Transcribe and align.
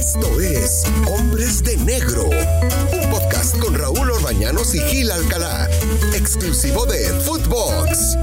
Esto 0.00 0.40
es 0.40 0.90
Hombres 1.10 1.62
de 1.62 1.76
Negro, 1.76 2.24
un 2.24 3.10
podcast 3.10 3.58
con 3.58 3.74
Raúl 3.74 4.10
Orbañanos 4.10 4.74
y 4.74 4.78
Gil 4.78 5.10
Alcalá, 5.10 5.68
exclusivo 6.14 6.86
de 6.86 7.00
Footbox. 7.20 8.16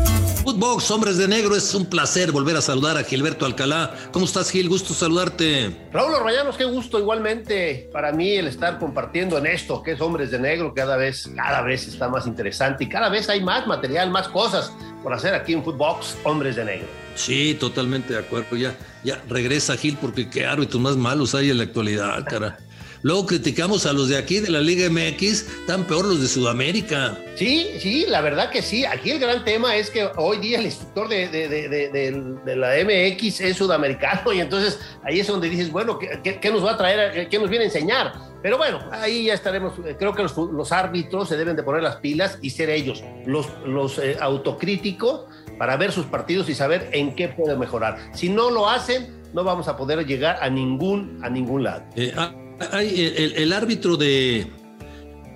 Footbox, 0.44 0.90
Hombres 0.90 1.18
de 1.18 1.28
Negro, 1.28 1.56
es 1.56 1.76
un 1.76 1.86
placer 1.86 2.32
volver 2.32 2.58
a 2.58 2.62
saludar 2.62 2.98
a 2.98 3.04
Gilberto 3.04 3.46
Alcalá. 3.46 3.94
¿Cómo 4.12 4.26
estás, 4.26 4.50
Gil? 4.50 4.70
Gusto 4.70 4.96
saludarte. 4.96 5.88
Raúl 5.94 6.16
Orbañanos, 6.16 6.58
qué 6.58 6.66
gusto 6.66 6.98
igualmente 6.98 7.88
para 7.94 8.12
mí 8.12 8.32
el 8.32 8.48
estar 8.48 8.80
compartiendo 8.80 9.38
en 9.38 9.46
esto, 9.46 9.84
que 9.84 9.92
es 9.92 10.02
Hombres 10.02 10.32
de 10.32 10.40
Negro, 10.40 10.74
cada 10.74 10.98
vez, 10.98 11.30
cada 11.36 11.62
vez 11.62 11.88
está 11.88 12.10
más 12.10 12.26
interesante 12.26 12.86
y 12.86 12.90
cada 12.90 13.10
vez 13.10 13.30
hay 13.30 13.44
más 13.44 13.68
material, 13.68 14.10
más 14.10 14.30
cosas 14.30 14.74
por 15.04 15.14
hacer 15.14 15.36
aquí 15.36 15.54
en 15.54 15.64
Footbox, 15.64 16.18
Hombres 16.24 16.56
de 16.56 16.66
Negro. 16.66 17.07
Sí, 17.18 17.56
totalmente 17.56 18.14
de 18.14 18.20
acuerdo. 18.20 18.56
Ya, 18.56 18.78
ya 19.04 19.22
regresa 19.28 19.76
Gil 19.76 19.98
porque 20.00 20.30
qué 20.30 20.46
árbitros 20.46 20.82
más 20.82 20.96
malos 20.96 21.36
hay 21.36 21.50
en 21.50 21.58
la 21.58 21.64
actualidad, 21.64 22.24
cara. 22.26 22.58
Luego 23.04 23.26
criticamos 23.26 23.86
a 23.86 23.94
los 23.94 24.10
de 24.10 24.18
aquí 24.18 24.40
de 24.40 24.50
la 24.50 24.60
Liga 24.60 24.90
MX, 24.90 25.66
tan 25.68 25.86
peor 25.86 26.06
los 26.06 26.22
de 26.22 26.28
Sudamérica. 26.28 27.18
Sí, 27.36 27.70
sí, 27.80 28.06
la 28.08 28.22
verdad 28.22 28.50
que 28.50 28.62
sí. 28.62 28.86
Aquí 28.86 29.12
el 29.12 29.20
gran 29.20 29.44
tema 29.44 29.76
es 29.76 29.90
que 29.90 30.10
hoy 30.18 30.38
día 30.40 30.60
el 30.60 30.66
instructor 30.66 31.08
de, 31.08 31.28
de, 31.30 32.56
la 32.56 32.74
MX 32.84 33.42
es 33.42 33.58
sudamericano 33.58 34.34
y 34.34 34.40
entonces 34.40 34.80
ahí 35.04 35.20
es 35.20 35.28
donde 35.28 35.50
dices, 35.50 35.72
bueno, 35.72 36.00
¿qué, 36.00 36.52
nos 36.52 36.66
va 36.66 36.72
a 36.72 36.78
traer, 36.78 37.30
qué 37.30 37.40
nos 37.40 37.50
viene 37.50 37.66
a 37.66 37.68
enseñar? 37.68 38.14
Pero 38.42 38.58
bueno, 38.58 38.80
ahí 38.92 39.26
ya 39.26 39.34
estaremos. 39.34 39.74
Creo 39.98 40.14
que 40.14 40.24
los, 40.24 40.72
árbitros 40.72 41.30
se 41.30 41.38
deben 41.38 41.56
de 41.56 41.64
poner 41.64 41.84
las 41.84 41.98
pilas 41.98 42.40
y 42.42 42.50
ser 42.50 42.70
ellos 42.70 43.04
los, 43.26 43.48
los 43.66 44.00
eh, 44.00 44.18
autocríticos 44.20 45.26
para 45.58 45.78
ver 45.78 45.92
sus 45.92 46.06
partidos 46.06 46.50
y 46.50 46.56
saber 46.56 46.90
en 46.94 47.16
qué 47.16 47.28
puede 47.28 47.56
mejorar. 47.58 47.98
Si 48.14 48.30
no 48.30 48.50
lo 48.50 48.70
hacen, 48.70 49.18
no 49.34 49.44
vamos 49.44 49.68
a 49.68 49.78
poder 49.78 50.06
llegar 50.06 50.38
a 50.42 50.50
ningún, 50.50 51.20
a 51.24 51.30
ningún 51.30 51.64
lado. 51.64 51.84
Eh, 51.96 52.14
ah, 52.16 52.34
el, 52.82 53.54
árbitro 53.54 53.98
de 53.98 54.48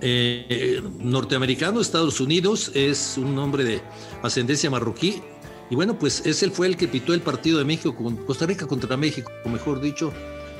eh, 0.01 0.81
norteamericano 0.99 1.81
Estados 1.81 2.19
Unidos 2.19 2.71
es 2.73 3.17
un 3.17 3.37
hombre 3.37 3.63
de 3.63 3.81
ascendencia 4.23 4.69
marroquí. 4.69 5.21
Y 5.69 5.75
bueno, 5.75 5.97
pues 5.97 6.25
ese 6.25 6.49
fue 6.49 6.67
el 6.67 6.75
que 6.75 6.87
pitó 6.87 7.13
el 7.13 7.21
partido 7.21 7.57
de 7.57 7.63
México 7.63 7.95
con 7.95 8.17
Costa 8.25 8.45
Rica 8.45 8.67
contra 8.67 8.97
México, 8.97 9.31
mejor 9.45 9.79
dicho. 9.79 10.11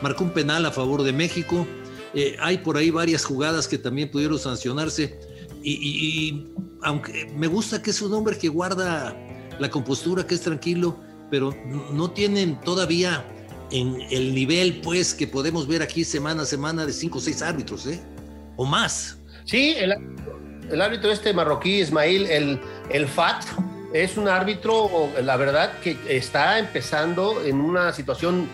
Marcó 0.01 0.23
un 0.23 0.31
penal 0.31 0.65
a 0.65 0.71
favor 0.71 1.03
de 1.03 1.11
México. 1.11 1.67
Eh, 2.13 2.37
hay 2.39 2.59
por 2.59 2.77
ahí 2.77 2.91
varias 2.91 3.25
jugadas 3.25 3.67
que 3.67 3.77
también 3.77 4.09
pudieron 4.09 4.39
sancionarse. 4.39 5.19
Y, 5.63 6.47
aunque 6.81 7.31
me 7.35 7.47
gusta 7.47 7.81
que 7.81 7.91
es 7.91 8.01
un 8.01 8.13
hombre 8.13 8.37
que 8.37 8.47
guarda 8.47 9.15
la 9.61 9.69
compostura, 9.69 10.25
que 10.25 10.33
es 10.33 10.41
tranquilo, 10.41 10.99
pero 11.29 11.55
no 11.91 12.09
tienen 12.09 12.59
todavía 12.61 13.23
en 13.71 14.01
el 14.09 14.33
nivel, 14.33 14.81
pues, 14.81 15.13
que 15.13 15.27
podemos 15.27 15.67
ver 15.67 15.83
aquí 15.83 16.03
semana 16.03 16.41
a 16.41 16.45
semana 16.45 16.85
de 16.85 16.91
cinco 16.91 17.19
o 17.19 17.21
seis 17.21 17.43
árbitros, 17.43 17.85
¿eh? 17.85 18.01
O 18.57 18.65
más. 18.65 19.19
Sí, 19.45 19.75
el, 19.77 20.81
árbitro 20.81 21.11
este 21.11 21.31
marroquí, 21.31 21.79
Ismail, 21.79 22.25
el, 22.25 22.59
el 22.89 23.07
FAT, 23.07 23.43
es 23.93 24.17
un 24.17 24.27
árbitro, 24.27 24.89
la 25.21 25.37
verdad, 25.37 25.79
que 25.79 25.95
está 26.09 26.57
empezando 26.57 27.43
en 27.43 27.61
una 27.61 27.93
situación 27.93 28.49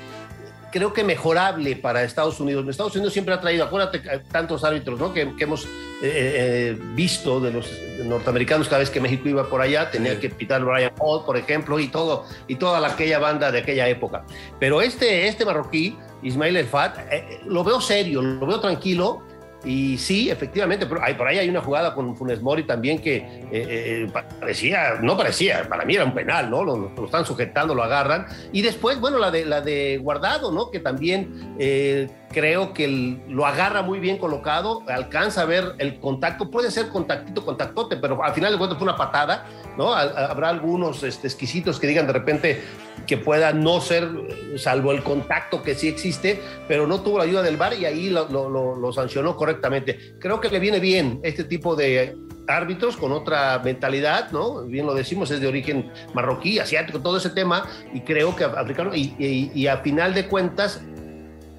creo 0.72 0.94
que 0.94 1.04
mejorable 1.04 1.76
para 1.76 2.04
Estados 2.04 2.40
Unidos. 2.40 2.68
Estados 2.68 2.96
Unidos 2.96 3.14
siempre 3.14 3.34
ha 3.34 3.42
traído, 3.42 3.64
acuérdate, 3.64 4.02
tantos 4.32 4.64
árbitros 4.64 5.00
¿no? 5.00 5.14
que, 5.14 5.34
hemos 5.40 5.66
eh, 5.66 5.70
eh, 6.04 6.78
visto 6.94 7.40
de 7.40 7.52
los 7.52 7.72
norteamericanos 8.04 8.68
cada 8.68 8.80
vez 8.80 8.90
que 8.90 9.00
México 9.00 9.28
iba 9.30 9.50
por 9.50 9.62
allá, 9.62 9.90
tenía 9.90 10.20
que 10.20 10.30
pitar 10.30 10.64
Brian 10.64 10.94
Hall, 11.00 11.26
por 11.26 11.38
ejemplo, 11.38 11.80
y 11.80 11.88
todo, 11.88 12.26
y 12.48 12.56
toda 12.56 12.86
aquella 12.88 13.20
banda 13.20 13.52
de 13.52 13.60
aquella 13.60 13.88
época. 13.88 14.26
Pero 14.60 14.82
este, 14.82 15.28
este 15.28 15.46
marroquí, 15.46 15.98
Ismail 16.24 16.58
El 16.58 16.68
Fat, 16.68 16.98
eh, 17.12 17.42
lo 17.46 17.64
veo 17.64 17.82
serio, 17.82 18.22
lo 18.22 18.46
veo 18.46 18.60
tranquilo, 18.60 19.24
y 19.66 19.98
sí, 19.98 20.30
efectivamente, 20.30 20.86
pero 20.86 21.02
hay, 21.04 21.16
por 21.16 21.28
ahí 21.28 21.40
hay 21.40 21.50
una 21.50 21.62
jugada 21.62 21.94
con 21.94 22.16
Funes 22.16 22.42
Mori 22.42 22.64
también 22.64 23.00
que 23.00 23.18
eh, 23.18 23.48
eh, 23.52 24.12
parecía, 24.40 25.00
no 25.02 25.18
parecía, 25.18 25.68
para 25.68 25.84
mí 25.84 25.96
era 25.96 26.06
un 26.06 26.14
penal, 26.14 26.50
¿no? 26.50 26.64
Lo, 26.64 27.06
están 27.06 27.26
sujetando, 27.26 27.74
lo 27.74 27.84
agarran. 27.84 28.28
Y 28.52 28.62
después, 28.62 29.00
bueno, 29.00 29.18
la 29.18 29.32
de, 29.32 29.46
la 29.46 29.62
de 29.62 29.98
Guardado, 29.98 30.52
¿no? 30.52 30.70
Que 30.70 30.80
también 30.80 31.56
eh, 31.60 32.08
creo 32.32 32.74
que 32.74 33.18
lo 33.28 33.46
agarra 33.46 33.82
muy 33.82 34.00
bien 34.00 34.18
colocado, 34.18 34.84
alcanza 34.88 35.42
a 35.42 35.46
ver 35.46 35.76
el 35.78 36.00
contacto, 36.00 36.52
puede 36.52 36.72
ser 36.72 36.90
contactito, 36.90 37.46
contactote, 37.46 37.98
pero 37.98 38.24
al 38.24 38.34
final 38.34 38.52
de 38.52 38.58
cuentas 38.58 38.78
fue 38.78 38.88
una 38.88 38.98
patada, 38.98 39.46
¿no? 39.78 39.94
Habrá 39.94 40.50
algunos 40.50 41.04
este, 41.04 41.28
exquisitos 41.28 41.80
que 41.80 41.88
digan 41.88 42.08
de 42.08 42.14
repente 42.14 42.62
que 43.06 43.18
pueda 43.18 43.54
no 43.54 43.80
ser, 43.80 44.10
salvo 44.58 44.92
el 44.92 45.04
contacto 45.04 45.62
que 45.64 45.76
sí 45.76 45.88
existe, 45.88 46.42
pero 46.68 46.88
no 46.88 47.02
tuvo 47.02 47.20
la 47.20 47.24
ayuda 47.24 47.42
del 47.44 47.58
VAR 47.58 47.74
y 47.74 47.86
ahí 47.86 48.10
lo, 48.10 48.92
sancionó 48.92 49.36
correctamente. 49.36 50.16
Creo 50.20 50.42
que 50.42 50.50
le 50.50 50.60
viene 50.60 50.80
bien 50.80 51.20
este 51.24 51.44
tipo 51.44 51.76
de 51.76 52.18
árbitros 52.48 52.98
con 52.98 53.12
otra 53.12 53.60
mentalidad, 53.60 54.32
¿no? 54.32 54.64
Bien 54.64 54.86
lo 54.86 54.94
decimos, 54.94 55.32
es 55.32 55.40
de 55.40 55.48
origen 55.48 55.92
marroquí, 56.14 56.60
asiático, 56.60 57.02
todo 57.02 57.18
ese 57.18 57.30
tema, 57.30 57.68
y 57.94 58.02
creo 58.02 58.36
que 58.36 58.46
africano, 58.46 58.96
y, 58.96 59.52
y 59.54 59.68
a 59.68 59.78
final 59.78 60.14
de 60.14 60.28
cuentas 60.28 60.82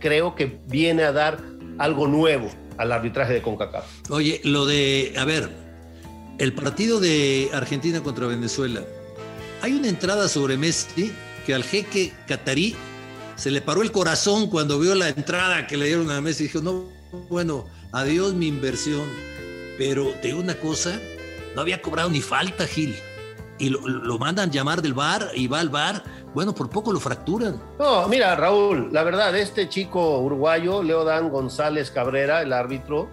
creo 0.00 0.34
que 0.34 0.60
viene 0.66 1.02
a 1.04 1.12
dar 1.12 1.42
algo 1.78 2.06
nuevo 2.06 2.50
al 2.76 2.92
arbitraje 2.92 3.32
de 3.34 3.42
CONCACAF. 3.42 4.10
Oye, 4.10 4.40
lo 4.44 4.66
de, 4.66 5.14
a 5.16 5.24
ver, 5.24 5.50
el 6.38 6.52
partido 6.52 7.00
de 7.00 7.50
Argentina 7.52 8.02
contra 8.02 8.26
Venezuela, 8.26 8.82
hay 9.60 9.72
una 9.72 9.88
entrada 9.88 10.28
sobre 10.28 10.56
Messi 10.56 11.12
que 11.44 11.54
al 11.54 11.64
jeque 11.64 12.12
catarí 12.26 12.76
se 13.36 13.50
le 13.50 13.60
paró 13.60 13.82
el 13.82 13.92
corazón 13.92 14.48
cuando 14.48 14.78
vio 14.78 14.94
la 14.94 15.08
entrada 15.08 15.66
que 15.66 15.76
le 15.76 15.86
dieron 15.86 16.10
a 16.10 16.20
Messi 16.20 16.44
y 16.44 16.46
dijo, 16.48 16.60
no, 16.60 16.88
bueno, 17.28 17.66
adiós 17.92 18.34
mi 18.34 18.48
inversión. 18.48 19.08
Pero 19.78 20.10
te 20.20 20.28
digo 20.28 20.40
una 20.40 20.56
cosa, 20.56 21.00
no 21.54 21.60
había 21.60 21.80
cobrado 21.80 22.10
ni 22.10 22.20
falta 22.20 22.66
Gil. 22.66 22.96
Y 23.58 23.70
lo, 23.70 24.18
mandan 24.18 24.50
llamar 24.50 24.82
del 24.82 24.94
bar 24.94 25.30
y 25.34 25.48
va 25.48 25.60
al 25.60 25.68
bar 25.68 26.02
bueno, 26.34 26.54
por 26.54 26.68
poco 26.70 26.92
lo 26.92 27.00
fracturan. 27.00 27.60
No, 27.78 28.06
mira, 28.06 28.36
Raúl, 28.36 28.90
la 28.92 29.02
verdad, 29.02 29.36
este 29.36 29.68
chico 29.68 30.20
uruguayo, 30.20 30.82
Leodan 30.82 31.30
González 31.30 31.90
Cabrera, 31.90 32.42
el 32.42 32.52
árbitro, 32.52 33.08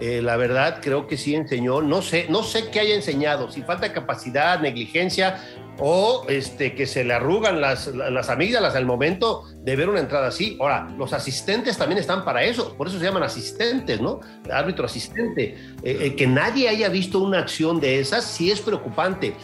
eh, 0.00 0.22
la 0.22 0.36
verdad 0.36 0.78
creo 0.80 1.08
que 1.08 1.16
sí 1.16 1.34
enseñó, 1.34 1.82
no 1.82 2.02
sé, 2.02 2.26
no 2.28 2.44
sé 2.44 2.70
qué 2.70 2.80
haya 2.80 2.94
enseñado, 2.94 3.50
si 3.50 3.62
falta 3.62 3.92
capacidad, 3.92 4.60
negligencia 4.60 5.40
o 5.80 6.24
este, 6.28 6.74
que 6.74 6.86
se 6.86 7.04
le 7.04 7.14
arrugan 7.14 7.60
las, 7.60 7.88
las 7.88 8.28
amígdalas 8.30 8.74
al 8.74 8.84
momento 8.84 9.44
de 9.62 9.76
ver 9.76 9.88
una 9.88 10.00
entrada 10.00 10.28
así. 10.28 10.56
Ahora, 10.60 10.88
los 10.96 11.12
asistentes 11.12 11.76
también 11.78 11.98
están 11.98 12.24
para 12.24 12.42
eso, 12.42 12.76
por 12.76 12.88
eso 12.88 12.98
se 12.98 13.04
llaman 13.04 13.22
asistentes, 13.22 14.00
¿no? 14.00 14.20
Árbitro 14.52 14.86
asistente. 14.86 15.56
Eh, 15.82 15.98
eh, 16.00 16.16
que 16.16 16.26
nadie 16.26 16.68
haya 16.68 16.88
visto 16.88 17.20
una 17.20 17.38
acción 17.38 17.80
de 17.80 18.00
esas 18.00 18.24
sí 18.24 18.50
es 18.50 18.60
preocupante 18.60 19.34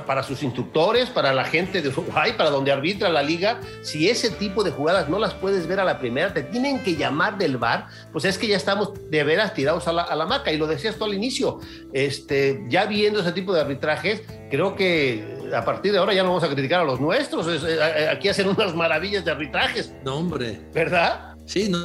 para 0.00 0.22
sus 0.22 0.42
instructores, 0.42 1.10
para 1.10 1.32
la 1.32 1.44
gente 1.44 1.82
de 1.82 1.88
Uruguay, 1.88 2.32
para 2.36 2.50
donde 2.50 2.72
arbitra 2.72 3.08
la 3.08 3.22
liga, 3.22 3.60
si 3.82 4.08
ese 4.08 4.30
tipo 4.30 4.64
de 4.64 4.70
jugadas 4.70 5.08
no 5.08 5.18
las 5.18 5.34
puedes 5.34 5.66
ver 5.66 5.80
a 5.80 5.84
la 5.84 5.98
primera, 5.98 6.32
te 6.32 6.42
tienen 6.42 6.82
que 6.82 6.96
llamar 6.96 7.38
del 7.38 7.56
bar, 7.56 7.88
pues 8.12 8.24
es 8.24 8.38
que 8.38 8.46
ya 8.46 8.56
estamos 8.56 8.92
de 9.10 9.24
veras 9.24 9.54
tirados 9.54 9.86
a 9.88 9.92
la, 9.92 10.02
a 10.02 10.16
la 10.16 10.26
maca. 10.26 10.52
Y 10.52 10.58
lo 10.58 10.66
decías 10.66 10.96
tú 10.96 11.04
al 11.04 11.14
inicio, 11.14 11.60
este, 11.92 12.64
ya 12.68 12.86
viendo 12.86 13.20
ese 13.20 13.32
tipo 13.32 13.52
de 13.52 13.60
arbitrajes, 13.60 14.22
creo 14.50 14.74
que 14.74 15.50
a 15.54 15.64
partir 15.64 15.92
de 15.92 15.98
ahora 15.98 16.14
ya 16.14 16.22
no 16.22 16.30
vamos 16.30 16.44
a 16.44 16.48
criticar 16.48 16.80
a 16.80 16.84
los 16.84 17.00
nuestros. 17.00 17.46
Eh, 17.46 17.68
eh, 17.68 18.08
aquí 18.10 18.28
hacen 18.28 18.48
unas 18.48 18.74
maravillas 18.74 19.24
de 19.24 19.30
arbitrajes. 19.30 19.92
No, 20.04 20.16
hombre. 20.16 20.60
¿Verdad? 20.72 21.34
Sí, 21.46 21.68
no. 21.68 21.78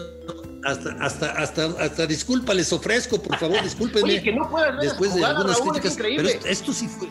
Hasta, 0.66 0.92
hasta, 1.00 1.32
hasta, 1.32 1.66
hasta 1.80 2.06
disculpa 2.06 2.54
les 2.54 2.74
ofrezco, 2.74 3.22
por 3.22 3.38
favor, 3.38 3.62
discúlpenme. 3.64 4.04
Oye, 4.04 4.24
que 4.24 4.34
no 4.34 4.50
Después 4.82 5.16
de 5.16 5.24
algunas 5.24 5.62
críticas. 5.62 5.98
Pero 5.98 6.28
esto 6.28 6.74
sí 6.74 6.88
fue 6.88 7.08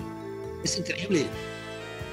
es 0.66 0.78
increíble, 0.78 1.26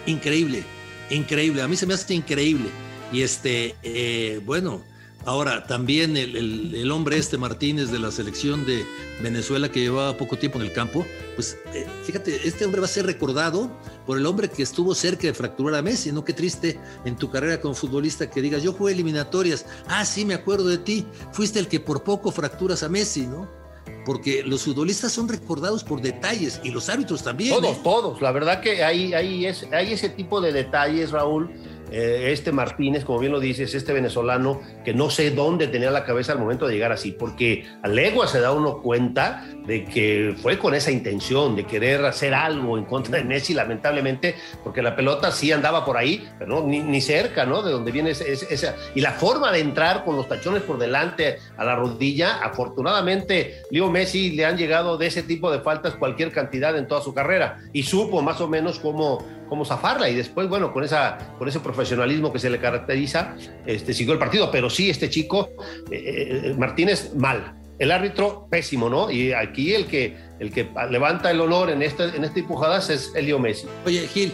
increíble, 0.06 0.64
increíble. 1.09 1.62
A 1.62 1.68
mí 1.68 1.75
se 1.75 1.86
me 1.86 1.94
hace 1.94 2.14
increíble. 2.14 2.69
Y 3.12 3.22
este, 3.22 3.75
eh, 3.84 4.41
bueno, 4.46 4.81
ahora 5.25 5.66
también 5.68 6.18
el, 6.18 6.92
hombre 6.92 7.18
este 7.18 7.38
Martínez 7.38 7.92
de 7.92 8.00
la 8.00 8.12
selección 8.12 8.66
de 8.66 8.86
Venezuela 9.22 9.69
que 9.69 9.81
llevaba 9.81 10.18
poco 10.18 10.38
tiempo 10.38 10.60
en 10.60 10.66
el 10.66 10.74
campo, 10.74 11.06
pues 11.36 11.57
eh, 11.74 11.86
fíjate, 12.04 12.48
este 12.48 12.66
hombre 12.66 12.81
va 12.81 12.86
a 12.86 12.89
ser 12.89 13.06
recordado 13.06 13.72
por 14.06 14.18
el 14.18 14.25
hombre 14.25 14.50
que 14.50 14.63
estuvo 14.63 14.95
cerca 14.95 15.28
de 15.28 15.33
fracturar 15.33 15.75
a 15.75 15.81
Messi, 15.81 16.12
¿no? 16.12 16.25
Qué 16.25 16.33
triste 16.33 16.80
en 17.06 17.16
tu 17.16 17.30
carrera 17.30 17.62
como 17.62 17.74
futbolista 17.75 18.30
que 18.30 18.42
digas, 18.42 18.63
yo 18.63 18.74
jugué 18.74 18.94
eliminatorias, 18.94 19.66
ah, 19.88 20.06
sí, 20.06 20.25
me 20.25 20.33
acuerdo 20.33 20.68
de 20.68 20.80
ti, 20.80 21.06
fuiste 21.31 21.60
el 21.60 21.68
que 21.68 21.80
por 21.80 22.04
poco 22.04 22.31
fracturas 22.31 22.83
a 22.83 22.89
Messi, 22.89 23.28
¿no? 23.28 23.62
Porque 24.06 24.44
los 24.44 24.64
futbolistas 24.64 25.12
son 25.12 25.28
recordados 25.28 25.84
por 25.84 26.02
detalles 26.02 26.60
y 26.64 26.72
los 26.72 26.90
árbitros 26.90 27.24
también. 27.24 27.56
Todos, 27.56 27.78
¿eh? 27.78 27.82
todos. 27.84 28.22
La 28.22 28.32
verdad 28.32 28.62
que 28.62 28.84
hay, 28.84 29.14
hay, 29.14 29.46
es, 29.46 29.68
hay 29.72 29.94
ese 29.94 30.10
tipo 30.10 30.42
de 30.42 30.52
detalles, 30.52 31.12
Raúl, 31.12 31.52
eh, 31.94 32.31
este 32.31 32.51
Martínez, 32.51 33.06
como 33.06 33.19
bien 33.19 33.31
lo 33.31 33.40
dices, 33.40 33.75
este 33.75 33.94
venezolano, 33.94 34.60
que 34.84 34.95
no 34.95 35.12
sé 35.12 35.30
dónde 35.30 35.68
tenía 35.68 35.92
la 35.92 36.04
cabeza 36.06 36.31
al 36.31 36.40
momento 36.40 36.66
de 36.66 36.74
llegar 36.74 36.92
así, 36.92 37.12
porque 37.12 37.66
a 37.84 37.88
legua 37.88 38.28
se 38.28 38.40
da 38.40 38.51
uno 38.51 38.81
cuenta 38.81 39.45
de 39.68 39.86
que 39.86 40.36
fue 40.42 40.57
con 40.57 40.74
esa 40.74 40.92
intención 40.92 41.56
de 41.56 41.66
querer 41.66 42.04
hacer 42.04 42.34
algo 42.34 42.80
en 42.80 42.86
contra 42.86 43.19
de 43.19 43.24
Messi, 43.24 43.54
lamentablemente, 43.54 44.36
porque 44.63 44.81
la 44.81 44.95
pelota 44.95 45.31
sí 45.31 45.51
andaba 45.51 45.86
por 45.86 45.95
ahí, 45.95 46.28
pero 46.40 46.62
no, 46.62 46.68
ni, 46.68 47.00
cerca, 47.00 47.45
¿no? 47.45 47.62
De 47.62 47.72
donde 47.72 47.92
viene 47.92 48.10
esa, 48.10 48.75
Y 48.95 49.01
la 49.01 49.12
forma 49.12 49.51
de 49.51 49.60
entrar 49.60 50.04
con 50.04 50.16
los 50.16 50.28
tachones 50.28 50.63
por 50.63 50.80
delante 50.80 51.38
a 51.57 51.63
la 51.63 51.75
rodilla, 51.75 52.40
afortunadamente, 52.44 53.62
Leo 53.69 53.92
Messi 53.92 54.31
le 54.31 54.45
han 54.45 54.57
llegado 54.57 54.98
de 54.98 55.06
ese 55.06 55.22
tipo 55.22 55.51
de 55.51 55.60
faltas 55.60 55.94
cualquier 55.95 56.31
cantidad 56.31 56.75
en 56.75 56.88
toda 56.88 57.01
su 57.01 57.13
carrera 57.13 57.60
y 57.72 57.84
supo 57.84 58.24
más 58.24 58.42
o 58.42 58.48
menos 58.48 58.80
cómo 58.80 59.24
cómo 59.54 59.66
zafarla 59.66 60.10
y 60.10 60.16
después, 60.16 60.50
bueno, 60.50 60.74
con, 60.74 60.84
esa, 60.84 61.16
con 61.38 61.48
ese 61.48 61.60
profesionalismo 61.60 62.34
que 62.34 62.40
se 62.40 62.50
le 62.50 62.58
caracteriza, 62.58 63.36
este, 63.68 63.94
siguió 63.94 64.14
el 64.14 64.18
partido. 64.18 64.50
Pero 64.50 64.68
sí, 64.68 64.90
este 64.90 65.12
chico, 65.12 65.52
eh, 65.92 66.42
eh, 66.46 66.56
Martínez, 66.58 67.12
mal. 67.16 67.54
El 67.78 67.92
árbitro, 67.92 68.48
pésimo, 68.50 68.90
¿no? 68.90 69.12
Y 69.12 69.32
aquí 69.32 69.76
el 69.76 69.86
que, 69.86 70.18
el 70.40 70.52
que 70.52 70.68
levanta 70.90 71.30
el 71.30 71.40
honor 71.40 71.70
en 71.70 71.84
esta, 71.84 72.06
en 72.06 72.24
esta 72.24 72.40
empujada 72.40 72.80
es 72.80 73.12
Elio 73.14 73.38
Messi. 73.38 73.68
Oye, 73.86 74.08
Gil, 74.08 74.34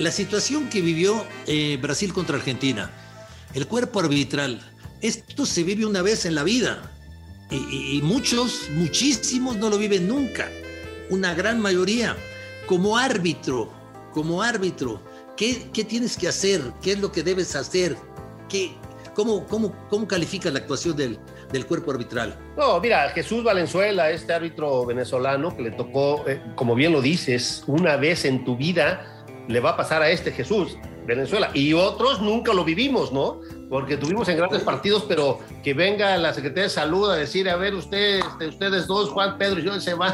la 0.00 0.10
situación 0.10 0.68
que 0.68 0.80
vivió 0.80 1.24
eh, 1.46 1.78
Brasil 1.80 2.12
contra 2.12 2.34
Argentina, 2.34 2.90
el 3.54 3.68
cuerpo 3.68 4.00
arbitral, 4.00 4.60
esto 5.00 5.46
se 5.46 5.62
vive 5.62 5.86
una 5.86 6.02
vez 6.02 6.26
en 6.26 6.34
la 6.34 6.42
vida. 6.42 6.90
Y, 7.52 7.98
y, 7.98 8.02
muchos, 8.02 8.68
muchísimos 8.74 9.58
no 9.58 9.70
lo 9.70 9.78
viven 9.78 10.08
nunca. 10.08 10.48
Una 11.08 11.34
gran 11.34 11.60
mayoría. 11.60 12.16
Como 12.66 12.98
árbitro, 12.98 13.79
como 14.12 14.42
árbitro, 14.42 15.00
¿qué, 15.36 15.70
¿qué, 15.72 15.84
tienes 15.84 16.16
que 16.16 16.28
hacer? 16.28 16.60
¿Qué 16.82 16.92
es 16.92 17.00
lo 17.00 17.12
que 17.12 17.22
debes 17.22 17.54
hacer? 17.56 17.96
¿Qué, 18.48 18.72
cómo, 19.14 19.46
cómo, 19.46 19.72
¿Cómo 19.88 20.06
califica 20.06 20.50
la 20.50 20.60
actuación 20.60 20.96
del, 20.96 21.18
del 21.52 21.66
cuerpo 21.66 21.92
arbitral? 21.92 22.38
No, 22.56 22.80
mira, 22.80 23.08
Jesús 23.10 23.44
Valenzuela, 23.44 24.10
este 24.10 24.32
árbitro 24.32 24.86
venezolano 24.86 25.56
que 25.56 25.62
le 25.62 25.70
tocó, 25.72 26.24
eh, 26.26 26.42
como 26.54 26.74
bien 26.74 26.92
lo 26.92 27.00
dices, 27.00 27.64
una 27.66 27.96
vez 27.96 28.24
en 28.24 28.44
tu 28.44 28.56
vida 28.56 29.24
le 29.48 29.60
va 29.60 29.70
a 29.70 29.76
pasar 29.76 30.02
a 30.02 30.10
este 30.10 30.32
Jesús, 30.32 30.76
Venezuela. 31.06 31.50
Y 31.54 31.72
otros 31.72 32.20
nunca 32.20 32.52
lo 32.52 32.64
vivimos, 32.64 33.12
¿no? 33.12 33.40
Porque 33.70 33.96
tuvimos 33.96 34.28
en 34.28 34.36
grandes 34.36 34.62
partidos, 34.62 35.04
pero 35.08 35.38
que 35.62 35.72
venga 35.72 36.18
la 36.18 36.34
Secretaría 36.34 36.64
de 36.64 36.70
Salud 36.70 37.08
a 37.08 37.14
decir, 37.14 37.48
a 37.48 37.56
ver, 37.56 37.74
ustedes, 37.74 38.24
este, 38.26 38.48
ustedes 38.48 38.86
dos, 38.88 39.10
Juan, 39.10 39.38
Pedro 39.38 39.60
y 39.60 39.62
yo, 39.62 39.80
se 39.80 39.94
van 39.94 40.10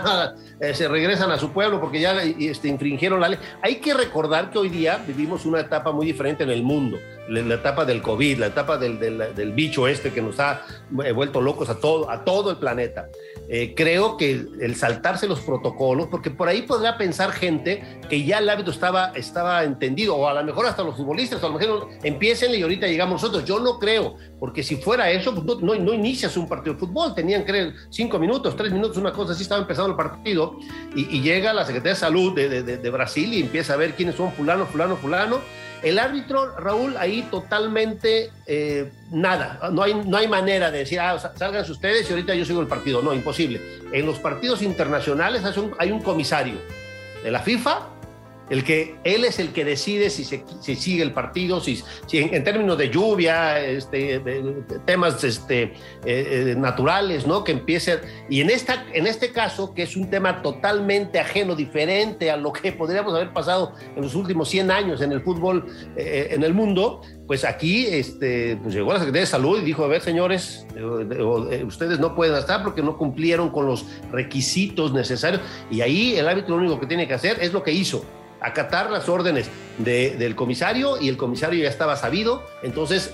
eh, 0.61 0.75
se 0.75 0.87
regresan 0.87 1.31
a 1.31 1.39
su 1.39 1.51
pueblo 1.51 1.81
porque 1.81 1.99
ya 1.99 2.23
este, 2.23 2.69
infringieron 2.69 3.19
la 3.19 3.31
ley. 3.31 3.39
Hay 3.63 3.77
que 3.77 3.95
recordar 3.95 4.51
que 4.51 4.59
hoy 4.59 4.69
día 4.69 5.03
vivimos 5.07 5.47
una 5.47 5.61
etapa 5.61 5.91
muy 5.91 6.05
diferente 6.05 6.45
en 6.45 6.51
el 6.51 6.63
mundo, 6.63 6.99
la, 7.29 7.55
etapa 7.55 7.85
del 7.85 8.03
COVID, 8.03 8.39
la 8.39 8.47
etapa 8.47 8.77
del, 8.79 8.99
del, 8.99 9.53
bicho 9.53 9.89
este 9.89 10.13
que 10.13 10.23
nos 10.23 10.39
ha 10.41 10.63
eh, 11.05 11.13
vuelto 11.13 11.41
locos 11.41 11.69
a 11.69 11.79
todo, 11.79 12.11
a 12.11 12.25
todo 12.25 12.51
el 12.51 12.57
planeta. 12.57 13.09
Eh, 13.49 13.75
creo 13.77 14.17
que 14.17 14.47
el 14.61 14.75
saltarse 14.75 15.29
los 15.29 15.41
protocolos, 15.41 16.09
porque 16.09 16.31
por 16.31 16.49
ahí 16.49 16.63
podría 16.63 16.97
pensar 16.97 17.33
gente 17.33 18.01
que 18.09 18.25
ya 18.25 18.39
el 18.39 18.49
hábito 18.49 18.71
estaba, 18.71 19.13
estaba 19.15 19.65
entendido, 19.65 20.17
o 20.17 20.29
a 20.29 20.35
lo 20.35 20.45
mejor 20.45 20.67
hasta 20.67 20.83
los 20.83 20.97
futbolistas, 20.97 21.43
a 21.43 21.49
lo 21.49 21.59
mejor 21.59 21.89
empiecen 22.03 22.55
y 22.55 22.63
ahorita 22.63 22.87
llegamos 22.87 23.23
nosotros. 23.23 23.45
Yo 23.45 23.61
no 23.61 23.79
creo, 23.79 24.17
porque 24.41 24.63
si 24.63 24.77
fuera 24.77 25.11
eso, 25.11 25.35
pues 25.35 25.63
no, 25.63 25.75
no, 25.75 25.93
inicias 25.93 26.37
un 26.37 26.49
partido 26.49 26.75
de 26.75 26.81
fútbol, 26.81 27.15
tenían 27.15 27.45
que 27.45 27.73
cinco 27.91 28.19
minutos, 28.19 28.57
tres 28.57 28.73
minutos, 28.73 28.97
una 28.97 29.13
cosa 29.13 29.33
así, 29.33 29.43
estaba 29.43 29.61
empezando 29.61 29.91
el 29.91 29.97
partido, 29.97 30.59
y, 30.95 31.27
llega 31.27 31.53
la 31.53 31.65
Secretaría 31.65 31.95
de 31.95 31.99
Salud 31.99 32.35
de, 32.35 32.63
de, 32.63 32.91
Brasil 32.91 33.33
y 33.33 33.41
empieza 33.41 33.73
a 33.73 33.77
ver 33.77 33.95
quiénes 33.95 34.15
son 34.15 34.33
fulano, 34.33 34.67
fulano, 34.67 34.97
fulano. 34.97 35.41
El 35.83 35.99
árbitro, 35.99 36.57
Raúl, 36.57 36.97
ahí 36.97 37.23
totalmente 37.31 38.31
eh, 38.47 38.91
nada, 39.11 39.71
no 39.73 39.83
hay, 39.83 39.95
no 39.95 40.17
hay 40.17 40.27
manera 40.27 40.71
de 40.71 40.79
decir, 40.79 40.99
ah, 41.01 41.19
salgan 41.37 41.71
ustedes 41.71 42.09
y 42.09 42.13
ahorita 42.13 42.35
yo 42.35 42.45
sigo 42.45 42.61
el 42.61 42.67
partido, 42.67 43.03
no, 43.03 43.13
imposible. 43.15 43.61
En 43.93 44.07
los 44.07 44.19
partidos 44.19 44.63
internacionales 44.63 45.45
hay 45.45 45.59
un, 45.59 45.75
hay 45.79 45.91
un 45.93 46.03
comisario 46.03 46.59
de 47.23 47.31
la 47.31 47.41
FIFA 47.41 47.96
el 48.49 48.63
que 48.63 48.97
él 49.05 49.25
es 49.25 49.39
el 49.39 49.53
que 49.53 49.65
decide 49.65 50.11
si 50.11 50.25
se 50.25 50.77
sigue 50.77 51.03
el 51.03 51.13
partido, 51.13 51.61
si, 51.61 51.83
en, 52.13 52.45
términos 52.45 52.79
de 52.79 52.91
lluvia, 52.91 53.61
este, 53.61 54.23
temas 54.85 55.23
este, 55.25 55.63
eh, 55.63 55.73
eh, 56.05 56.55
naturales, 56.57 57.27
¿no? 57.27 57.43
Que 57.43 57.53
empiece. 57.53 57.99
Y 58.31 58.41
en, 58.41 58.51
esta, 58.51 58.87
en 58.93 59.07
este 59.07 59.33
caso, 59.33 59.75
que 59.75 59.83
es 59.83 59.97
un 59.97 60.11
tema 60.11 60.43
totalmente 60.43 61.19
ajeno, 61.19 61.57
diferente 61.57 62.31
a 62.31 62.37
lo 62.37 62.53
que 62.53 62.73
podríamos 62.73 63.15
haber 63.15 63.33
pasado 63.33 63.75
en 63.97 64.03
los 64.03 64.15
últimos 64.15 64.49
100 64.49 64.71
años 64.71 65.01
en 65.01 65.13
el 65.13 65.23
fútbol 65.23 65.67
eh, 65.97 66.29
en 66.31 66.45
el 66.45 66.55
mundo, 66.55 67.01
pues 67.27 67.45
aquí 67.45 67.87
este, 67.87 68.57
pues 68.63 68.73
llegó 68.73 68.93
la 68.93 69.01
Secretaría 69.01 69.23
de 69.23 69.27
Salud 69.27 69.61
y 69.61 69.65
dijo, 69.65 69.83
a 69.85 69.89
ver, 69.89 70.01
señores, 70.01 70.65
ustedes 71.67 71.99
no 71.99 72.15
pueden 72.15 72.37
estar 72.37 72.63
porque 72.63 72.83
no 72.83 72.97
cumplieron 72.97 73.51
con 73.51 73.67
los 73.67 73.85
requisitos 74.13 74.93
necesarios. 74.93 75.43
Y 75.69 75.81
ahí 75.81 76.15
el 76.17 76.29
árbitro 76.29 76.57
lo 76.57 76.63
único 76.63 76.79
que 76.79 76.87
tiene 76.87 77.09
que 77.09 77.15
hacer 77.15 77.39
es 77.41 77.53
lo 77.53 77.65
que 77.65 77.73
hizo 77.73 78.05
acatar 78.41 78.91
las 78.91 79.09
órdenes 79.09 79.51
del 79.79 80.35
comisario 80.37 81.01
y 81.01 81.09
el 81.09 81.17
comisario 81.17 81.63
ya 81.63 81.69
estaba 81.69 81.97
sabido, 81.97 82.45
entonces 82.63 83.13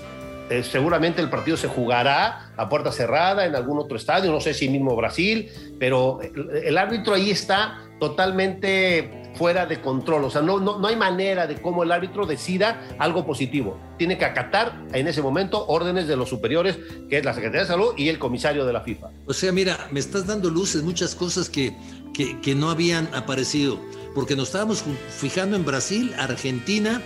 eh, 0.49 0.63
seguramente 0.63 1.21
el 1.21 1.29
partido 1.29 1.55
se 1.55 1.67
jugará 1.67 2.51
a 2.57 2.69
puerta 2.69 2.91
cerrada 2.91 3.45
en 3.45 3.55
algún 3.55 3.79
otro 3.79 3.95
estadio, 3.95 4.31
no 4.31 4.41
sé 4.41 4.53
si 4.53 4.67
mismo 4.67 4.95
Brasil, 4.95 5.49
pero 5.79 6.19
el, 6.21 6.77
árbitro 6.77 7.13
ahí 7.13 7.31
está 7.31 7.79
totalmente 7.99 9.31
fuera 9.35 9.65
de 9.65 9.79
control, 9.81 10.25
o 10.25 10.29
sea, 10.29 10.41
no, 10.41 10.59
no, 10.59 10.77
no 10.79 10.87
hay 10.87 10.95
manera 10.95 11.47
de 11.47 11.61
cómo 11.61 11.83
el 11.83 11.91
árbitro 11.91 12.25
decida 12.25 12.81
algo 12.99 13.25
positivo, 13.25 13.79
tiene 13.97 14.17
que 14.17 14.25
acatar 14.25 14.83
en 14.93 15.07
ese 15.07 15.21
momento 15.21 15.65
órdenes 15.67 16.07
de 16.07 16.17
los 16.17 16.29
superiores, 16.29 16.77
que 17.09 17.17
es 17.17 17.25
la 17.25 17.33
Secretaría 17.33 17.61
de 17.61 17.67
Salud 17.67 17.93
y 17.97 18.09
el 18.09 18.19
comisario 18.19 18.65
de 18.65 18.73
la 18.73 18.81
FIFA. 18.81 19.09
O 19.25 19.33
sea, 19.33 19.51
mira, 19.51 19.87
me 19.91 19.99
estás 20.01 20.27
dando 20.27 20.49
luces, 20.49 20.83
muchas 20.83 21.15
cosas 21.15 21.49
que, 21.49 21.75
que, 22.13 22.39
que 22.41 22.53
no 22.53 22.69
habían 22.69 23.09
aparecido 23.15 23.79
porque 24.13 24.35
nos 24.35 24.49
estábamos 24.49 24.83
fijando 25.17 25.55
en 25.55 25.65
Brasil, 25.65 26.13
Argentina 26.17 27.01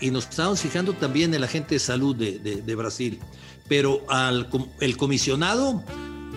y 0.00 0.10
nos 0.10 0.24
estábamos 0.28 0.60
fijando 0.60 0.92
también 0.92 1.32
en 1.34 1.40
la 1.40 1.48
gente 1.48 1.76
de 1.76 1.78
salud 1.78 2.14
de, 2.16 2.74
Brasil. 2.74 3.18
Pero 3.68 4.02
el 4.80 4.96
comisionado 4.96 5.82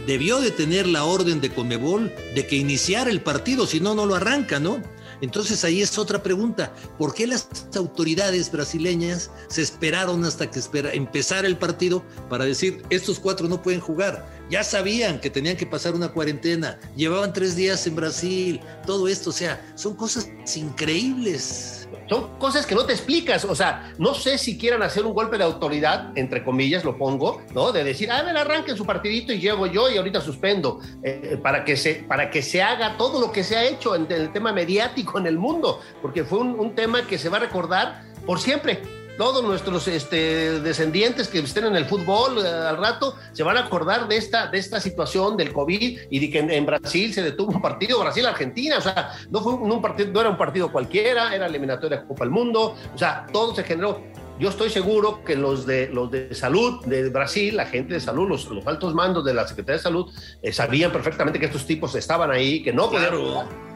debió 0.06 0.40
de 0.40 0.52
tener 0.52 0.88
la 0.88 1.04
orden 1.04 1.42
de 1.42 1.54
Conmebol 1.54 2.14
de 2.36 2.48
que 2.48 2.56
iniciara 2.56 3.10
el 3.10 3.22
partido, 3.22 3.68
si 3.68 3.80
no, 3.80 3.96
no 3.96 4.06
lo 4.06 4.16
arranca, 4.16 4.60
¿no? 4.60 4.82
Entonces 5.20 5.64
ahí 5.64 5.82
es 5.82 5.98
otra 5.98 6.22
pregunta. 6.22 6.74
¿Por 6.98 7.14
qué 7.14 7.28
las 7.28 7.48
autoridades 7.76 8.52
brasileñas 8.52 9.32
se 9.48 9.64
esperaron 9.64 10.24
hasta 10.24 10.50
que 10.50 10.62
empezara 10.94 11.48
el 11.48 11.58
partido 11.58 12.04
para 12.30 12.46
decir, 12.46 12.84
estos 12.90 13.20
cuatro 13.20 13.48
no 13.48 13.62
pueden 13.62 13.82
jugar? 13.82 14.37
Ya 14.50 14.64
sabían 14.64 15.20
que 15.20 15.30
tenían 15.30 15.58
que 15.58 15.66
pasar 15.66 15.94
una 15.94 16.10
cuarentena, 16.10 16.80
llevaban 16.96 17.34
tres 17.34 17.56
días 17.56 17.86
en 17.86 17.96
Brasil, 17.96 18.62
todo 18.86 19.08
esto, 19.08 19.32
o 19.32 19.34
sea, 19.34 19.62
son 19.76 19.96
cosas 19.96 20.30
increíbles. 20.56 21.74
Son 22.10 22.38
cosas 22.38 22.66
que 22.66 22.76
no 22.76 22.86
te 22.86 22.94
explicas, 22.94 23.44
o 23.44 23.56
sea, 23.56 23.94
no 23.98 24.14
sé 24.14 24.38
si 24.38 24.58
quieran 24.58 24.82
hacer 24.82 25.06
un 25.06 25.14
golpe 25.14 25.38
de 25.38 25.44
autoridad, 25.44 26.18
entre 26.18 26.44
comillas 26.44 26.86
lo 26.86 26.98
pongo, 26.98 27.42
¿no? 27.54 27.74
De 27.74 27.84
decir, 27.84 28.10
a 28.12 28.22
ver, 28.24 28.38
arranquen 28.38 28.78
su 28.78 28.86
partidito 28.86 29.34
y 29.34 29.40
llego 29.40 29.68
yo 29.68 29.90
y 29.90 29.98
ahorita 29.98 30.22
suspendo, 30.22 30.80
eh, 31.04 31.38
para, 31.42 31.66
que 31.66 31.76
se, 31.76 31.96
para 31.96 32.30
que 32.30 32.42
se 32.42 32.62
haga 32.62 32.98
todo 32.98 33.20
lo 33.20 33.32
que 33.32 33.44
se 33.44 33.58
ha 33.58 33.66
hecho 33.66 33.96
en, 33.96 34.10
el 34.10 34.32
tema 34.32 34.54
mediático 34.54 35.18
en 35.18 35.28
el 35.28 35.38
mundo, 35.38 35.82
porque 36.02 36.24
fue 36.24 36.40
un 36.40 36.76
tema 36.76 37.06
que 37.06 37.18
se 37.18 37.28
va 37.28 37.38
a 37.38 37.42
recordar 37.42 38.04
por 38.26 38.40
siempre 38.40 38.82
todos 39.18 39.44
nuestros 39.44 39.88
este, 39.88 40.60
descendientes 40.60 41.28
que 41.28 41.40
estén 41.40 41.66
en 41.66 41.76
el 41.76 41.86
fútbol 41.86 42.38
eh, 42.46 42.48
al 42.48 42.78
rato 42.78 43.16
se 43.34 43.44
van 43.44 43.58
a 43.58 43.62
acordar 43.62 44.08
de 44.08 44.18
esta, 44.18 44.48
de 44.48 44.60
esta 44.60 44.80
situación 44.80 45.36
del 45.36 45.52
COVID 45.52 46.00
y 46.10 46.20
de 46.20 46.30
que 46.30 46.40
en, 46.40 46.66
Brasil 46.66 47.14
se 47.14 47.24
detuvo 47.24 47.54
un 47.54 47.62
partido, 47.62 48.00
Brasil-Argentina, 48.00 48.78
o 48.78 48.82
sea, 48.82 49.12
no, 49.30 49.42
fue 49.42 49.54
un, 49.54 49.82
partido, 49.82 50.12
no 50.12 50.22
era 50.22 50.30
un 50.30 50.38
partido 50.38 50.72
cualquiera, 50.72 51.34
era 51.34 51.48
eliminatoria 51.48 52.00
de 52.00 52.08
Copa 52.08 52.26
del 52.26 52.32
Mundo, 52.32 52.76
o 52.94 52.98
sea, 52.98 53.26
todo 53.32 53.56
se 53.56 53.64
generó. 53.64 54.02
Yo 54.40 54.50
estoy 54.50 54.70
seguro 54.70 55.24
que 55.24 55.36
los 55.36 55.66
de, 55.66 55.88
los 55.88 56.12
de 56.12 56.36
salud 56.36 56.86
de 56.86 57.10
Brasil, 57.10 57.58
la 57.58 57.66
gente 57.66 57.96
de 57.96 58.00
salud, 58.00 58.30
los, 58.30 58.46
los 58.48 58.68
altos 58.68 58.94
mandos 58.94 59.26
de 59.26 59.34
la 59.34 59.48
Secretaría 59.48 59.78
de 59.78 59.84
Salud, 59.84 60.14
eh, 60.44 60.54
sabían 60.54 60.92
perfectamente 60.92 61.40
que 61.40 61.48
estos 61.48 61.66
tipos 61.66 61.96
estaban 61.96 62.30
ahí, 62.30 62.62
que 62.62 62.72
no 62.72 62.92
podían. 62.92 63.14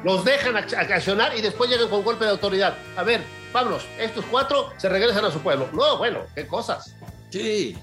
Los 0.04 0.24
dejan 0.24 0.58
accionar 0.58 1.36
y 1.36 1.42
después 1.42 1.70
llegan 1.70 1.90
con 1.90 2.04
golpe 2.04 2.26
de 2.26 2.32
autoridad. 2.32 2.76
A 2.96 3.04
ver, 3.04 3.22
Pablos, 3.52 3.84
estos 4.00 4.26
cuatro 4.26 4.72
se 4.78 4.90
regresan 4.90 5.26
a 5.26 5.32
su 5.32 5.40
pueblo. 5.40 5.70
No, 5.74 5.98
bueno, 5.98 6.22
qué 6.36 6.48
cosas. 6.48 6.96
Sí. 7.30 7.76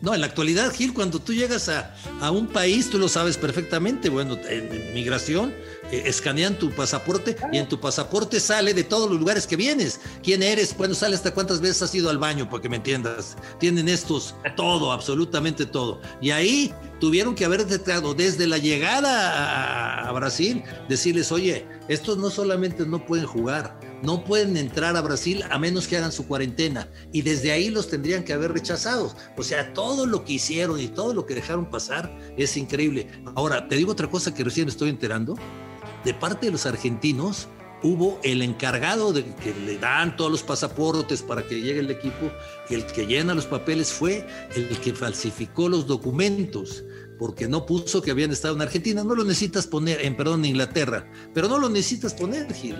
No, 0.00 0.14
en 0.14 0.20
la 0.20 0.26
actualidad, 0.26 0.70
Gil, 0.72 0.92
cuando 0.92 1.18
tú 1.18 1.32
llegas 1.32 1.68
a, 1.68 1.94
a 2.20 2.30
un 2.30 2.48
país, 2.48 2.90
tú 2.90 2.98
lo 2.98 3.08
sabes 3.08 3.38
perfectamente. 3.38 4.10
Bueno, 4.10 4.36
en, 4.48 4.92
migración, 4.92 5.54
eh, 5.94 6.02
escanean 6.06 6.58
tu 6.58 6.70
pasaporte 6.70 7.36
y 7.52 7.58
en 7.58 7.68
tu 7.68 7.80
pasaporte 7.80 8.40
sale 8.40 8.74
de 8.74 8.84
todos 8.84 9.10
los 9.10 9.18
lugares 9.18 9.46
que 9.46 9.56
vienes. 9.56 10.00
¿Quién 10.22 10.42
eres? 10.42 10.76
Bueno, 10.76 10.94
sale 10.94 11.14
hasta 11.14 11.32
cuántas 11.32 11.60
veces 11.60 11.82
has 11.82 11.94
ido 11.94 12.10
al 12.10 12.18
baño, 12.18 12.48
para 12.48 12.62
que 12.62 12.68
me 12.68 12.76
entiendas. 12.76 13.36
Tienen 13.60 13.88
estos 13.88 14.34
todo, 14.56 14.92
absolutamente 14.92 15.66
todo. 15.66 16.00
Y 16.20 16.30
ahí 16.30 16.74
tuvieron 17.00 17.34
que 17.34 17.44
haber 17.44 17.64
detectado 17.64 18.14
desde 18.14 18.46
la 18.46 18.58
llegada 18.58 19.30
a, 19.30 20.08
a 20.08 20.12
Brasil, 20.12 20.62
decirles, 20.88 21.30
oye, 21.32 21.66
estos 21.88 22.18
no 22.18 22.30
solamente 22.30 22.86
no 22.86 23.04
pueden 23.04 23.26
jugar, 23.26 23.78
no 24.04 24.24
pueden 24.24 24.56
entrar 24.56 24.96
a 24.96 25.00
Brasil 25.00 25.42
a 25.50 25.58
menos 25.58 25.88
que 25.88 25.96
hagan 25.96 26.12
su 26.12 26.26
cuarentena 26.26 26.88
y 27.12 27.22
desde 27.22 27.52
ahí 27.52 27.70
los 27.70 27.88
tendrían 27.88 28.22
que 28.22 28.32
haber 28.32 28.52
rechazado. 28.52 29.14
O 29.36 29.42
sea, 29.42 29.72
todo 29.72 30.06
lo 30.06 30.24
que 30.24 30.34
hicieron 30.34 30.78
y 30.78 30.88
todo 30.88 31.14
lo 31.14 31.26
que 31.26 31.34
dejaron 31.34 31.70
pasar 31.70 32.14
es 32.36 32.56
increíble. 32.56 33.08
Ahora, 33.34 33.66
te 33.68 33.76
digo 33.76 33.92
otra 33.92 34.10
cosa 34.10 34.34
que 34.34 34.44
recién 34.44 34.68
estoy 34.68 34.90
enterando. 34.90 35.36
De 36.04 36.14
parte 36.14 36.46
de 36.46 36.52
los 36.52 36.66
argentinos, 36.66 37.48
hubo 37.82 38.18
el 38.22 38.42
encargado 38.42 39.12
de 39.12 39.24
que 39.24 39.54
le 39.54 39.78
dan 39.78 40.16
todos 40.16 40.30
los 40.30 40.42
pasaportes 40.42 41.22
para 41.22 41.46
que 41.46 41.60
llegue 41.60 41.80
el 41.80 41.90
equipo, 41.90 42.30
el 42.70 42.86
que 42.86 43.06
llena 43.06 43.34
los 43.34 43.46
papeles 43.46 43.92
fue 43.92 44.26
el 44.54 44.68
que 44.80 44.94
falsificó 44.94 45.68
los 45.68 45.86
documentos 45.86 46.84
porque 47.18 47.48
no 47.48 47.66
puso 47.66 48.02
que 48.02 48.10
habían 48.10 48.30
estado 48.32 48.54
en 48.54 48.62
Argentina. 48.62 49.04
No 49.04 49.14
lo 49.14 49.24
necesitas 49.24 49.66
poner, 49.66 50.04
en 50.04 50.16
perdón, 50.16 50.44
Inglaterra, 50.44 51.06
pero 51.32 51.48
no 51.48 51.58
lo 51.58 51.68
necesitas 51.68 52.14
poner, 52.14 52.52
Gil. 52.52 52.76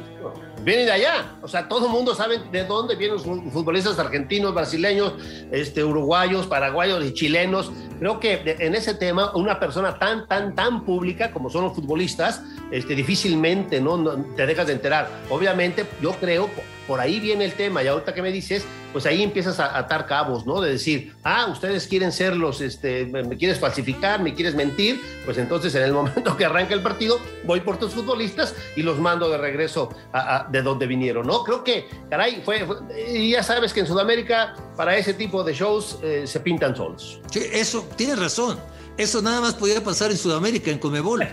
Viene 0.65 0.85
de 0.85 0.93
allá, 0.93 1.37
o 1.43 1.49
sea, 1.49 1.69
todo 1.69 1.87
el 1.87 1.93
mundo 1.93 2.15
sabe 2.15 2.39
de 2.51 2.65
dónde 2.65 2.97
vienen 2.97 3.17
los 3.17 3.25
futbolistas 3.53 3.99
argentinos, 3.99 4.55
brasileños, 4.55 5.13
este, 5.51 5.85
uruguayos, 5.85 6.47
paraguayos 6.47 7.05
y 7.05 7.13
chilenos. 7.13 7.71
Creo 7.99 8.19
que 8.19 8.57
en 8.59 8.75
ese 8.75 8.95
tema, 8.95 9.35
una 9.35 9.61
persona 9.61 9.99
tan, 9.99 10.27
tan, 10.27 10.55
tan 10.55 10.85
pública 10.85 11.31
como 11.31 11.51
son 11.51 11.65
los 11.65 11.75
futbolistas, 11.75 12.43
este, 12.71 12.95
difícilmente 12.95 13.81
¿no? 13.81 14.25
te 14.37 14.47
dejas 14.47 14.67
de 14.67 14.73
enterar. 14.73 15.09
Obviamente, 15.29 15.87
yo 16.01 16.13
creo, 16.13 16.49
por 16.87 17.01
ahí 17.01 17.21
viene 17.21 17.45
el 17.45 17.53
tema, 17.53 17.83
y 17.83 17.89
ahorita 17.89 18.15
que 18.15 18.23
me 18.23 18.33
dices, 18.33 18.65
pues 18.95 19.07
ahí 19.07 19.25
empiezas 19.25 19.59
a 19.59 19.77
atar 19.77 20.07
cabos, 20.07 20.47
¿no? 20.47 20.61
De 20.61 20.71
decir, 20.71 21.13
ah, 21.25 21.49
ustedes 21.51 21.89
quieren 21.89 22.13
ser 22.13 22.37
los, 22.37 22.61
este, 22.61 23.07
me 23.07 23.37
quieres 23.37 23.59
falsificar, 23.59 24.23
me 24.23 24.35
quieres 24.35 24.55
mentir, 24.55 25.03
pues 25.25 25.37
entonces 25.37 25.75
en 25.75 25.83
el 25.83 25.93
momento 26.01 26.37
que 26.37 26.45
arranca 26.45 26.75
el 26.75 26.81
partido, 26.81 27.19
voy 27.43 27.61
por 27.61 27.77
tus 27.77 27.93
futbolistas 27.93 28.55
y 28.77 28.83
los 28.83 29.01
mando 29.01 29.29
de 29.29 29.37
regreso 29.37 29.91
a, 30.13 30.47
de 30.49 30.63
donde 30.63 30.87
vinieron, 30.87 31.27
¿no? 31.27 31.43
Creo 31.43 31.65
que, 31.65 31.89
caray, 32.09 32.41
fue, 32.45 32.65
y 33.13 33.31
ya 33.33 33.43
sabes 33.43 33.73
que 33.73 33.81
en 33.81 33.89
Sudamérica 33.89 34.55
para 34.77 34.97
ese 34.97 35.13
tipo 35.13 35.43
de 35.43 35.55
shows 35.55 35.99
eh, 36.01 36.23
se 36.25 36.39
pintan 36.39 36.77
solos. 36.77 37.21
Sí, 37.33 37.43
eso, 37.53 37.89
tienes 37.97 38.21
razón. 38.21 38.61
Eso 38.97 39.21
nada 39.21 39.41
más 39.41 39.55
podía 39.55 39.83
pasar 39.83 40.13
en 40.13 40.17
Sudamérica, 40.17 40.71
en 40.71 40.79
Comebol. 40.79 41.27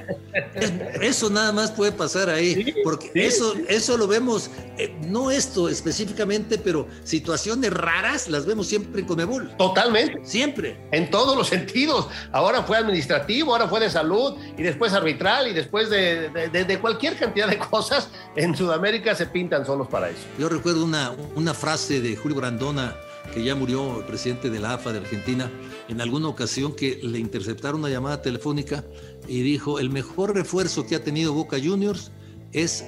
Eso 1.02 1.30
nada 1.30 1.52
más 1.52 1.72
puede 1.72 1.92
pasar 1.92 2.30
ahí, 2.30 2.74
porque 2.84 3.12
eso, 3.14 3.54
eso 3.68 3.98
lo 3.98 4.08
vemos, 4.08 4.50
eh, 4.78 4.96
no 5.08 5.30
esto 5.30 5.70
específicamente, 5.70 6.58
pero 6.58 6.88
situaciones 7.04 7.72
raras 7.72 8.28
las 8.28 8.46
vemos 8.48 8.68
siempre 8.68 9.02
en 9.02 9.08
Comebol. 9.08 9.56
Totalmente. 9.58 10.22
Siempre. 10.24 10.80
En 10.92 11.12
todos 11.12 11.38
los 11.38 11.48
sentidos. 11.48 12.08
Ahora 12.32 12.64
fue 12.64 12.78
administrativo, 12.78 13.54
ahora 13.54 13.68
fue 13.68 13.80
de 13.80 13.90
salud, 13.92 14.38
y 14.58 14.64
después 14.64 14.94
arbitral, 14.94 15.48
y 15.48 15.54
después 15.54 15.90
de, 15.90 16.30
de, 16.30 16.80
cualquier 16.80 17.16
cantidad 17.18 17.48
de 17.48 17.60
cosas. 17.60 18.10
En 18.36 18.56
Sudamérica 18.56 19.14
se 19.14 19.28
pintan 19.28 19.66
solos 19.66 19.88
para 19.88 20.10
eso. 20.10 20.22
Yo 20.40 20.50
recuerdo 20.50 20.84
una, 20.84 21.12
una 21.36 21.54
frase 21.54 22.02
de 22.02 22.16
Julio 22.16 22.38
Brandona 22.38 22.96
que 23.34 23.44
ya 23.44 23.56
murió 23.56 24.00
el 24.00 24.06
presidente 24.06 24.50
de 24.50 24.60
la 24.60 24.74
AFA 24.74 24.92
de 24.94 25.00
Argentina, 25.00 25.52
en 25.88 26.02
alguna 26.02 26.28
ocasión 26.28 26.76
que 26.76 27.00
le 27.02 27.20
interceptaron 27.20 27.80
una 27.80 27.90
llamada 27.90 28.22
telefónica 28.22 28.84
y 29.28 29.42
dijo, 29.42 29.80
el 29.80 29.90
mejor 29.90 30.36
refuerzo 30.36 30.86
que 30.86 30.96
ha 30.96 31.04
tenido 31.04 31.34
Boca 31.34 31.58
Juniors 31.62 32.12
es 32.52 32.86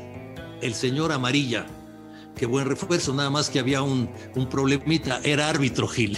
el 0.61 0.73
señor 0.73 1.11
Amarilla. 1.11 1.65
Qué 2.35 2.47
buen 2.47 2.65
refuerzo, 2.65 3.13
nada 3.13 3.29
más 3.29 3.49
que 3.49 3.59
había 3.59 3.83
un, 3.83 4.09
un 4.35 4.49
problemita, 4.49 5.19
era 5.23 5.49
árbitro 5.49 5.87
Gil. 5.87 6.17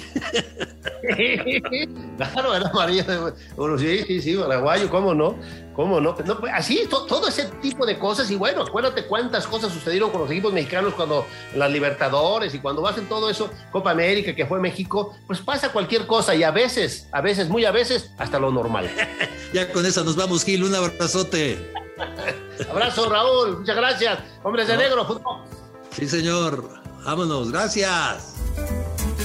claro, 2.18 2.56
era 2.56 2.70
Amarilla. 2.70 3.34
Bueno, 3.58 3.78
sí, 3.78 4.04
sí, 4.08 4.22
sí, 4.22 4.36
paraguayo, 4.36 4.90
¿cómo 4.90 5.14
no? 5.14 5.36
¿Cómo 5.76 6.00
no? 6.00 6.16
Pues, 6.16 6.32
pues, 6.40 6.54
así, 6.56 6.88
todo 6.90 7.28
ese 7.28 7.46
tipo 7.62 7.86
de 7.86 8.00
cosas. 8.00 8.32
Y 8.32 8.36
bueno, 8.36 8.62
acuérdate 8.62 9.06
cuántas 9.06 9.46
cosas 9.46 9.74
sucedieron 9.74 10.10
con 10.10 10.22
los 10.22 10.32
equipos 10.32 10.54
mexicanos 10.54 10.94
cuando 10.94 11.26
las 11.54 11.70
Libertadores 11.70 12.56
y 12.56 12.60
cuando 12.60 12.88
hacen 12.88 13.08
todo 13.10 13.30
eso, 13.30 13.50
Copa 13.72 13.92
América, 13.92 14.34
que 14.34 14.46
fue 14.46 14.62
México, 14.62 15.14
pues 15.28 15.42
pasa 15.42 15.74
cualquier 15.74 16.08
cosa 16.08 16.34
y 16.34 16.44
a 16.44 16.52
veces, 16.52 17.10
a 17.12 17.20
veces, 17.20 17.50
muy 17.50 17.66
a 17.66 17.72
veces, 17.72 18.12
hasta 18.18 18.40
lo 18.40 18.52
normal. 18.52 18.90
ya 19.54 19.70
con 19.74 19.86
eso 19.86 20.04
nos 20.06 20.16
vamos, 20.16 20.46
Gil. 20.46 20.64
Un 20.64 20.76
abrazote. 20.76 21.74
Abrazo, 22.70 23.10
Raúl. 23.10 23.60
Muchas 23.60 23.76
gracias. 23.76 24.20
Hombres 24.44 24.68
de 24.68 24.78
negro, 24.78 25.06
fútbol. 25.06 25.55
Sí, 25.98 26.08
señor. 26.10 26.70
Vámonos. 27.04 27.52
Gracias. 27.52 28.36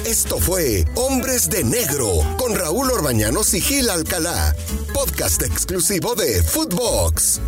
Esto 0.04 0.38
fue 0.38 0.84
Hombres 0.94 1.50
de 1.50 1.62
Negro 1.62 2.08
con 2.38 2.54
Raúl 2.54 2.90
Orbañanos 2.90 3.52
y 3.54 3.60
Gil 3.60 3.90
Alcalá, 3.90 4.54
podcast 4.94 5.42
exclusivo 5.42 6.14
de 6.14 6.42
Footbox. 6.42 7.40